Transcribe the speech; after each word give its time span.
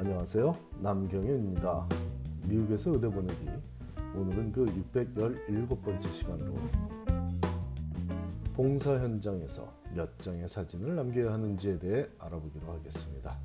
안녕하세요. 0.00 0.56
남경윤입니다. 0.80 1.86
미국에서 2.48 2.92
의대 2.92 3.10
보내기. 3.10 3.50
오늘은 4.16 4.50
그 4.50 4.64
617번째 4.94 6.10
시간으로 6.10 6.54
봉사 8.54 8.94
현장에서 8.94 9.70
몇 9.94 10.18
장의 10.22 10.48
사진을 10.48 10.96
남겨야 10.96 11.34
하는지에 11.34 11.78
대해 11.78 12.06
알아보기로 12.18 12.72
하겠습니다. 12.72 13.36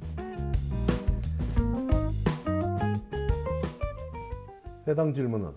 해당 4.87 5.11
질문은 5.11 5.51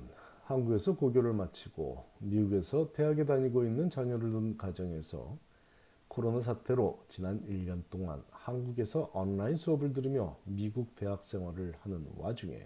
한국에서 0.47 0.97
고교를 0.97 1.33
마치고 1.33 2.07
미국에서 2.19 2.91
대학에 2.93 3.25
다니고 3.25 3.65
있는 3.65 3.89
자녀를 3.89 4.33
둔 4.33 4.57
가정에서 4.57 5.39
코로나 6.19 6.41
사태로 6.41 7.05
지난 7.07 7.41
1년 7.47 7.85
동안 7.91 8.25
한국에서 8.33 9.09
온라인 9.15 9.55
수업을 9.55 9.93
들으며 9.93 10.37
미국 10.43 10.97
대학 10.97 11.23
생활을 11.23 11.75
하는 11.79 12.05
와중에 12.17 12.61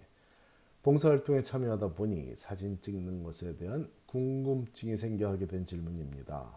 봉사활동에 0.82 1.42
참여하다 1.42 1.92
보니 1.92 2.32
사진 2.36 2.80
찍는 2.80 3.22
것에 3.22 3.54
대한 3.56 3.90
궁금증이 4.06 4.96
생겨 4.96 5.28
하게 5.28 5.46
된 5.46 5.66
질문입니다. 5.66 6.48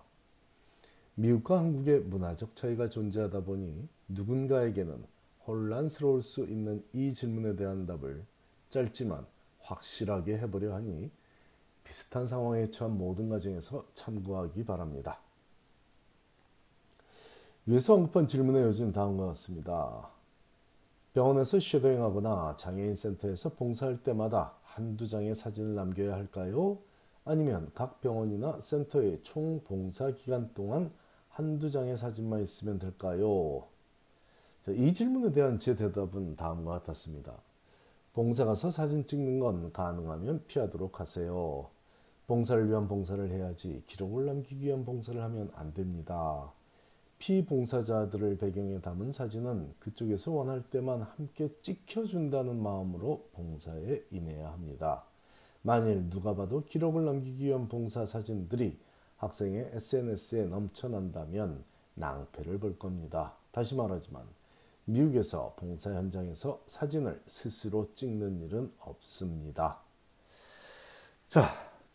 미국과 1.16 1.58
한국의 1.58 2.00
문화적 2.00 2.56
차이가 2.56 2.88
존재하다 2.88 3.42
보니 3.42 3.90
누군가에게는 4.08 5.04
혼란스러울 5.46 6.22
수 6.22 6.46
있는 6.46 6.82
이 6.94 7.14
질문에 7.14 7.58
대한 7.58 7.86
답을 7.86 8.24
짧지만 8.70 9.26
확실하게 9.60 10.38
해보려 10.38 10.74
하니 10.74 11.12
비슷한 11.84 12.26
상황에 12.26 12.68
처한 12.68 12.98
모든 12.98 13.28
가정에서 13.28 13.86
참고하기 13.96 14.64
바랍니다. 14.64 15.25
위에서 17.68 17.96
언급한 17.96 18.28
질문의 18.28 18.62
요지는 18.64 18.94
다음과 18.94 19.26
같습니다. 19.28 20.10
병원에서 21.14 21.60
쉐도잉하거나 21.60 22.58
장애인 22.58 22.94
센터에서 22.96 23.56
봉사할 23.56 24.04
때마다 24.04 24.54
한두 24.64 25.08
장의 25.08 25.34
사진을 25.34 25.74
남겨야 25.74 26.14
할까요? 26.14 26.78
아니면 27.24 27.72
각 27.74 28.02
병원이나 28.02 28.60
센터의 28.62 29.22
총 29.24 29.62
봉사 29.64 30.12
기간 30.12 30.52
동안 30.54 30.92
한두 31.30 31.72
장의 31.72 31.98
사진만 31.98 32.44
있으면 32.44 32.78
될까요? 32.78 33.64
이 34.68 34.94
질문에 34.94 35.32
대한 35.32 35.58
제 35.58 35.76
대답은 35.76 36.36
다음과 36.36 36.80
같았습니다. 36.80 37.34
봉사 38.14 38.46
가서 38.46 38.70
사진 38.70 39.08
찍는 39.08 39.40
건 39.40 39.74
가능하면 39.74 40.44
피하도록 40.48 41.00
하세요. 41.00 41.68
봉사를 42.28 42.70
위한 42.70 42.88
봉사를 42.88 43.28
해야지 43.32 43.84
기록을 43.88 44.26
남기기 44.28 44.66
위한 44.66 44.86
봉사를 44.86 45.20
하면 45.20 45.52
안 45.56 45.74
됩니다. 45.74 46.52
피봉사자들을 47.20 48.38
배경에 48.38 48.80
담은 48.82 49.12
사진은 49.12 49.74
그쪽에서 49.80 50.32
원할 50.32 50.64
때만 50.64 51.02
함께 51.02 51.50
찍혀준다는 51.62 52.62
마음으로 52.62 53.30
봉사에 53.34 54.04
임해야 54.12 54.52
합니다. 54.52 55.04
만일 55.62 56.10
누가 56.10 56.36
봐도 56.36 56.64
기록을 56.64 57.06
남기기 57.06 57.46
위한 57.46 57.68
봉사 57.68 58.06
사진들이 58.06 58.78
학생의 59.18 59.72
SNS에 59.74 60.46
넘쳐난다면 60.46 61.64
낭패를 61.96 62.60
볼 62.60 62.78
겁니다. 62.78 63.34
다시 63.52 63.76
말하지만 63.76 64.24
미국에서 64.86 65.56
봉사 65.58 65.92
현장에서 65.94 66.62
사진을 66.68 67.22
스스로 67.26 67.90
찍는 67.96 68.42
일은 68.42 68.72
없습니다. 68.80 69.80
자, 71.28 71.50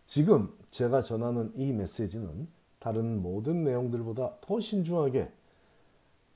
지금 0.06 0.52
제가 0.70 1.02
전하는 1.02 1.52
이 1.54 1.72
메시지는 1.72 2.48
다른 2.80 3.22
모든 3.22 3.62
내용들보다 3.62 4.38
더 4.40 4.58
신중하게 4.58 5.30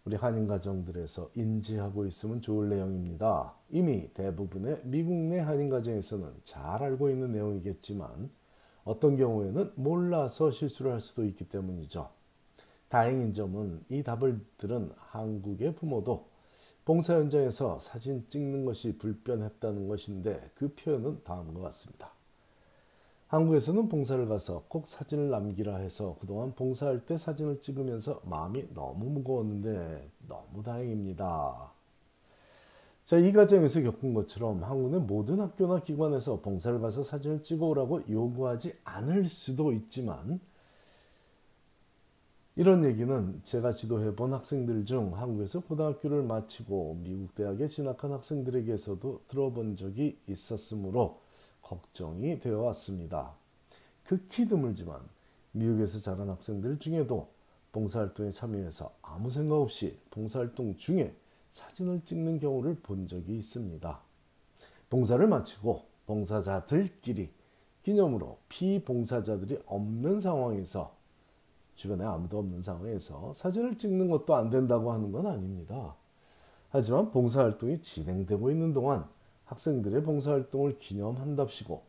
우리 0.05 0.17
한인 0.17 0.47
가정들에서 0.47 1.31
인지하고 1.34 2.06
있으면 2.06 2.42
좋을 2.42 2.69
내용입니다. 2.69 3.55
이미 3.70 4.12
대부분의 4.12 4.83
미국 4.84 5.14
내 5.14 5.39
한인 5.39 5.70
가정에서는 5.70 6.28
잘 6.45 6.83
알고 6.83 7.09
있는 7.09 7.33
내용이겠지만 7.33 8.31
어떤 8.84 9.17
경우에는 9.17 9.73
몰라서 9.77 10.51
실수를 10.51 10.92
할 10.92 11.01
수도 11.01 11.24
있기 11.24 11.48
때문이죠. 11.48 12.11
다행인 12.90 13.33
점은 13.33 13.83
이 13.89 14.02
답을 14.02 14.45
들은 14.58 14.92
한국의 14.96 15.74
부모도 15.74 16.29
봉사 16.85 17.14
현장에서 17.14 17.79
사진 17.79 18.29
찍는 18.29 18.67
것이 18.67 18.98
불편했다는 18.98 19.89
것인데 19.89 20.51
그 20.55 20.74
표현은 20.74 21.24
다음과 21.24 21.61
같습니다. 21.63 22.13
한국에서는 23.29 23.89
봉사를 23.89 24.29
가서 24.29 24.64
꼭 24.68 24.86
사진을 24.86 25.30
남기라 25.30 25.77
해서 25.77 26.17
그동안 26.20 26.55
봉사할 26.55 27.07
때 27.07 27.17
사진을 27.18 27.61
찍으면서 27.61 28.20
마음이 28.24 28.74
너무 28.74 29.07
무거웠는데 29.07 30.11
너무 30.29 30.62
다행입니다. 30.62 31.73
자, 33.05 33.18
이 33.18 33.33
과정에서 33.33 33.83
겪은 33.83 34.14
것처럼 34.14 34.63
한국의 34.63 35.01
모든 35.01 35.40
학교나 35.40 35.83
기관에서 35.83 36.40
봉사를 36.40 36.80
가서 36.80 37.02
사진을 37.02 37.42
찍어오라고 37.42 38.08
요구하지 38.08 38.79
않을 38.84 39.27
수도 39.27 39.73
있지만 39.73 40.40
이런 42.57 42.84
얘기는 42.84 43.40
제가 43.42 43.73
지도해 43.73 44.14
본 44.14 44.33
학생들 44.33 44.86
중 44.86 45.18
한국에서 45.18 45.61
고등학교를 45.61 46.23
마치고 46.23 47.01
미국 47.02 47.34
대학에 47.34 47.67
진학한 47.67 48.13
학생들에게서도 48.13 49.23
들어본 49.29 49.77
적이 49.77 50.17
있었으므로 50.29 51.23
걱정이 51.64 52.39
되어 52.39 52.61
왔습니다. 52.63 53.33
극히 54.05 54.45
드물지만 54.45 55.01
미국에서 55.52 55.98
자란 55.98 56.29
학생들 56.29 56.79
중에도 56.79 57.29
봉사활동에 57.73 58.30
참여해서 58.30 58.92
아무 59.02 59.30
생각 59.30 59.57
없이 59.57 59.98
봉사활동 60.11 60.77
중에 60.77 61.14
사진을 61.48 62.02
찍는 62.05 62.39
경우를 62.39 62.77
본 62.83 63.07
적이 63.08 63.39
있습니다. 63.39 64.01
봉사를 64.91 65.27
마치고 65.27 65.83
봉사자들끼리 66.07 67.30
기념으로 67.83 68.39
피봉사자들이 68.48 69.63
없는 69.67 70.20
상황에서 70.20 70.95
주변에 71.75 72.05
아무도 72.05 72.39
없는 72.39 72.63
상황에서 72.63 73.33
사진을 73.33 73.77
찍는 73.77 74.08
것도 74.08 74.35
안 74.35 74.51
된다고 74.51 74.92
하는 74.92 75.11
건 75.11 75.27
아닙니다. 75.27 75.96
하지만 76.70 77.11
봉사활동이 77.11 77.83
진행되고 77.83 78.51
있는 78.51 78.73
동안 78.73 79.08
학생들의 79.45 80.03
봉사활동을 80.03 80.79
기념한답시고 80.79 81.83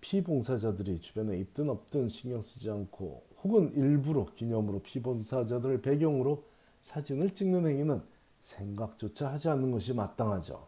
피봉사자들이 0.00 1.00
주변에 1.00 1.38
있든 1.38 1.68
없든 1.68 2.08
신경 2.08 2.40
쓰지 2.40 2.70
않고 2.70 3.22
혹은 3.42 3.72
일부러 3.74 4.26
기념으로 4.32 4.80
피봉사자들을 4.80 5.82
배경으로 5.82 6.44
사진을 6.82 7.34
찍는 7.34 7.66
행위는 7.66 8.02
생각조차 8.40 9.32
하지 9.32 9.48
않는 9.48 9.72
것이 9.72 9.92
마땅하죠. 9.94 10.66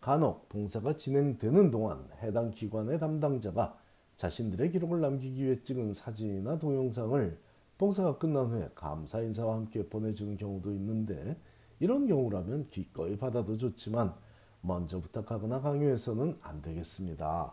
간혹 0.00 0.48
봉사가 0.48 0.96
진행되는 0.96 1.70
동안 1.70 2.08
해당 2.22 2.50
기관의 2.50 2.98
담당자가 2.98 3.78
자신들의 4.16 4.72
기록을 4.72 5.00
남기기 5.00 5.44
위해 5.44 5.62
찍은 5.62 5.92
사진이나 5.92 6.58
동영상을 6.58 7.38
봉사가 7.76 8.18
끝난 8.18 8.46
후에 8.46 8.70
감사 8.74 9.20
인사와 9.20 9.56
함께 9.56 9.86
보내주는 9.86 10.36
경우도 10.36 10.72
있는데 10.74 11.36
이런 11.80 12.06
경우라면 12.06 12.68
기꺼이 12.70 13.16
받아도 13.16 13.56
좋지만 13.56 14.14
먼저 14.60 15.00
부탁하거나 15.00 15.60
강요해서는 15.60 16.38
안 16.42 16.62
되겠습니다. 16.62 17.52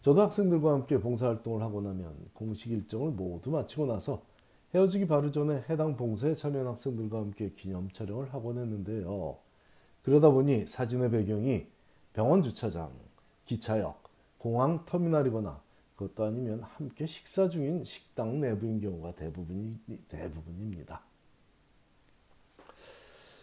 저도 0.00 0.20
학생들과 0.22 0.72
함께 0.72 0.98
봉사활동을 0.98 1.62
하고 1.62 1.80
나면 1.80 2.14
공식 2.34 2.72
일정을 2.72 3.12
모두 3.12 3.50
마치고 3.50 3.86
나서 3.86 4.22
헤어지기 4.74 5.06
바로 5.06 5.30
전에 5.30 5.64
해당 5.68 5.96
봉사에 5.96 6.34
참여한 6.34 6.66
학생들과 6.68 7.18
함께 7.18 7.50
기념 7.50 7.90
촬영을 7.90 8.32
하곤 8.32 8.58
했는데요. 8.58 9.36
그러다 10.02 10.30
보니 10.30 10.66
사진의 10.66 11.10
배경이 11.10 11.66
병원 12.12 12.42
주차장, 12.42 12.90
기차역, 13.44 14.02
공항 14.38 14.84
터미널이거나 14.84 15.60
그것도 15.94 16.24
아니면 16.24 16.62
함께 16.62 17.06
식사 17.06 17.48
중인 17.48 17.84
식당 17.84 18.40
내부인 18.40 18.80
경우가 18.80 19.14
대부분이, 19.14 19.78
대부분입니다. 20.08 21.11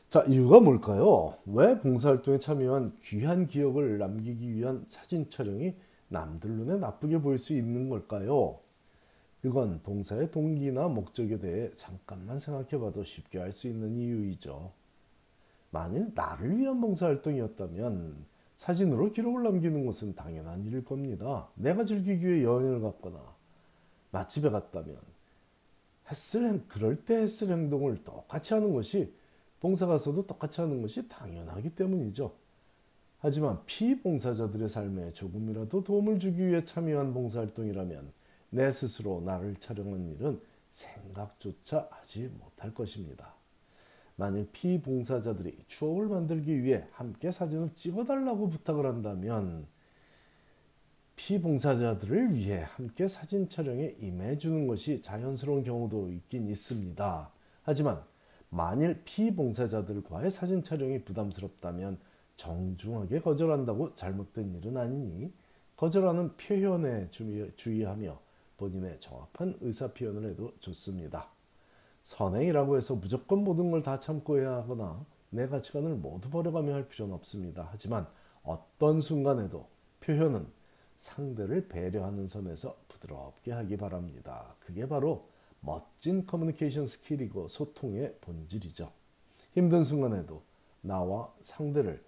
자, 0.09 0.23
이유가 0.23 0.59
뭘까요? 0.59 1.35
왜 1.45 1.79
봉사활동에 1.79 2.39
참여한 2.39 2.97
귀한 2.99 3.45
기억을 3.45 3.99
남기기 3.99 4.55
위한 4.55 4.83
사진 4.87 5.29
촬영이 5.29 5.75
남들 6.07 6.49
눈에 6.49 6.79
나쁘게 6.79 7.19
보일 7.21 7.37
수 7.37 7.53
있는 7.53 7.89
걸까요? 7.89 8.57
그건 9.43 9.81
봉사의 9.83 10.31
동기나 10.31 10.87
목적에 10.87 11.37
대해 11.37 11.69
잠깐만 11.75 12.39
생각해 12.39 12.83
봐도 12.83 13.03
쉽게 13.03 13.39
알 13.39 13.51
수 13.51 13.67
있는 13.67 13.95
이유이죠. 13.99 14.71
만일 15.69 16.11
나를 16.15 16.57
위한 16.57 16.81
봉사활동이었다면 16.81 18.25
사진으로 18.55 19.11
기록을 19.11 19.43
남기는 19.43 19.85
것은 19.85 20.15
당연한 20.15 20.65
일일 20.65 20.83
겁니다. 20.85 21.49
내가 21.53 21.85
즐기기 21.85 22.27
위해 22.27 22.43
여행을 22.43 22.81
갔거나 22.81 23.19
맛집에 24.09 24.49
갔다면 24.49 24.97
했을 26.09 26.63
그럴 26.67 27.05
때 27.05 27.17
했을 27.17 27.49
행동을 27.51 28.03
똑같이 28.03 28.55
하는 28.55 28.73
것이 28.73 29.13
봉사 29.59 29.85
가서도 29.85 30.25
똑같이 30.25 30.61
하는 30.61 30.81
것이 30.81 31.07
당연하기 31.07 31.71
때문이죠. 31.71 32.33
하지만 33.19 33.59
피봉사자들의 33.65 34.69
삶에 34.69 35.09
조금이라도 35.11 35.83
도움을 35.83 36.19
주기 36.19 36.47
위해 36.47 36.63
참여한 36.63 37.13
봉사활동이라면 37.13 38.13
내 38.51 38.71
스스로 38.71 39.21
나를 39.21 39.57
촬영한 39.57 40.09
일은 40.11 40.39
생각조차 40.71 41.87
하지 41.91 42.31
못할 42.39 42.73
것입니다. 42.73 43.33
만일 44.15 44.47
피봉사자들이 44.51 45.63
추억을 45.67 46.07
만들기 46.07 46.63
위해 46.63 46.85
함께 46.91 47.31
사진을 47.31 47.71
찍어달라고 47.75 48.49
부탁을 48.49 48.85
한다면 48.85 49.67
피봉사자들을 51.15 52.33
위해 52.33 52.65
함께 52.65 53.07
사진 53.07 53.49
촬영에 53.49 53.95
임해주는 53.99 54.67
것이 54.67 55.01
자연스러운 55.01 55.63
경우도 55.63 56.09
있긴 56.11 56.47
있습니다. 56.47 57.29
하지만 57.63 58.01
만일 58.49 59.01
피봉사자들과의 59.05 60.31
사진 60.31 60.63
촬영이 60.63 61.03
부담스럽다면 61.03 61.99
정중하게 62.35 63.21
거절한다고 63.21 63.95
잘못된 63.95 64.55
일은 64.55 64.77
아니니 64.77 65.31
거절하는 65.75 66.35
표현에 66.35 67.09
주의하며 67.11 68.19
본인의 68.57 68.99
정확한 68.99 69.57
의사 69.61 69.93
표현을 69.93 70.29
해도 70.29 70.53
좋습니다. 70.59 71.29
선행이라고 72.01 72.77
해서 72.77 72.95
무조건 72.95 73.43
모든 73.43 73.71
걸 73.71 73.81
다 73.81 73.99
참고 73.99 74.39
해야 74.39 74.55
하거나 74.57 75.05
내 75.29 75.47
가치관을 75.47 75.95
모두 75.95 76.29
버려가며 76.29 76.73
할 76.73 76.87
필요는 76.87 77.13
없습니다. 77.15 77.69
하지만 77.71 78.07
어떤 78.43 78.99
순간에도 78.99 79.67
표현은 80.01 80.47
상대를 80.97 81.67
배려하는 81.67 82.27
선에서 82.27 82.75
부드럽게 82.87 83.51
하기 83.51 83.77
바랍니다. 83.77 84.55
그게 84.59 84.87
바로 84.87 85.29
멋진 85.61 86.25
커뮤니케이션 86.25 86.87
스킬이고 86.87 87.47
소통의 87.47 88.15
본질이죠. 88.21 88.91
힘든 89.53 89.83
순간에도 89.83 90.41
나와 90.81 91.33
상대를 91.41 92.03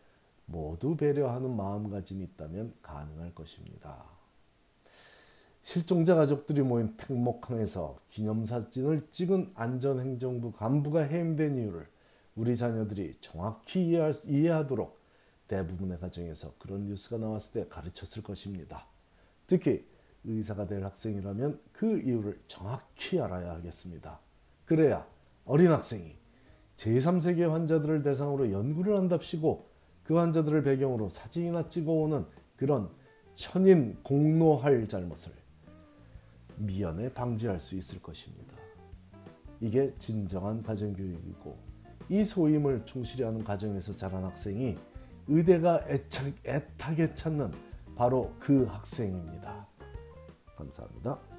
모두 0.45 0.95
배려하는 0.95 1.55
마음가짐이 1.55 2.23
있다면 2.23 2.73
가능할 2.81 3.33
것입니다. 3.35 4.03
실종자 5.61 6.15
가족들이 6.15 6.61
모인 6.61 6.95
팽목항에서 6.97 7.99
기념사진을 8.09 9.07
찍은 9.11 9.51
안전행정부 9.53 10.51
간부가 10.53 11.01
해임된 11.01 11.57
이유를 11.57 11.87
우리 12.35 12.55
자녀들이 12.55 13.17
정확히 13.21 13.97
이해하도록 14.27 14.99
대부분의 15.47 15.99
가정에서 15.99 16.53
그런 16.57 16.85
뉴스가 16.85 17.17
나왔을 17.17 17.61
때 17.61 17.69
가르쳤을 17.69 18.23
것입니다. 18.23 18.87
특히 19.45 19.85
의사가 20.23 20.67
될 20.67 20.83
학생이라면 20.83 21.59
그 21.71 21.99
이유를 21.99 22.41
정확히 22.47 23.19
알아야 23.19 23.51
하겠습니다. 23.53 24.19
그래야 24.65 25.05
어린 25.45 25.71
학생이 25.71 26.15
제3세계 26.77 27.49
환자들을 27.49 28.03
대상으로 28.03 28.51
연구를 28.51 28.97
한답시고 28.97 29.69
그 30.03 30.15
환자들을 30.15 30.63
배경으로 30.63 31.09
사진이나 31.09 31.69
찍어오는 31.69 32.25
그런 32.55 32.89
천인 33.35 33.97
공로할 34.03 34.87
잘못을 34.87 35.31
미연에 36.57 37.11
방지할 37.13 37.59
수 37.59 37.75
있을 37.75 38.01
것입니다. 38.01 38.55
이게 39.59 39.89
진정한 39.97 40.61
가정교육이고 40.63 41.57
이 42.09 42.23
소임을 42.23 42.85
충실히 42.85 43.23
하는 43.23 43.43
가정에서 43.43 43.93
자란 43.93 44.23
학생이 44.25 44.77
의대가 45.27 45.83
애착, 45.87 46.33
애타게 46.45 47.13
찾는 47.13 47.51
바로 47.95 48.33
그 48.39 48.65
학생입니다. 48.65 49.67
감사합니다. 50.61 51.30